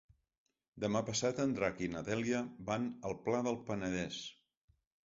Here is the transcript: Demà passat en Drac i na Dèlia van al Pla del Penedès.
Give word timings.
Demà 0.85 1.01
passat 1.09 1.43
en 1.45 1.53
Drac 1.59 1.85
i 1.89 1.91
na 1.97 2.03
Dèlia 2.09 2.43
van 2.73 2.89
al 3.11 3.17
Pla 3.29 3.45
del 3.51 3.63
Penedès. 3.71 4.23